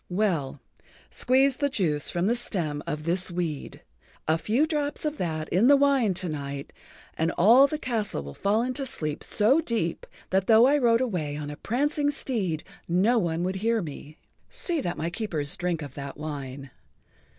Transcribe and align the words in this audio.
"Well, 0.09 0.59
squeeze 1.11 1.57
the 1.57 1.69
juice 1.69 2.09
from 2.09 2.25
the 2.25 2.33
stem 2.35 2.81
of 2.87 3.03
this 3.03 3.29
weed. 3.29 3.83
A 4.27 4.39
few 4.39 4.65
drops 4.65 5.05
of 5.05 5.17
that 5.19 5.47
in 5.49 5.67
the 5.67 5.77
wine 5.77 6.15
to 6.15 6.27
night 6.27 6.73
and 7.13 7.29
all 7.33 7.67
the 7.67 7.77
castle 7.77 8.23
will 8.23 8.33
fall 8.33 8.63
into 8.63 8.83
sleep 8.87 9.23
so 9.23 9.61
deep 9.61 10.07
that 10.31 10.47
though 10.47 10.65
I 10.65 10.79
rode 10.79 11.01
away 11.01 11.37
on 11.37 11.51
a 11.51 11.55
prancing 11.55 12.09
steed 12.09 12.63
no 12.87 13.19
one 13.19 13.43
would 13.43 13.57
hear 13.57 13.79
me. 13.79 14.17
See 14.49 14.81
that 14.81 14.97
my 14.97 15.11
keepers 15.11 15.55
drink 15.55 15.83
of 15.83 15.93
that 15.93 16.17
wine. 16.17 16.71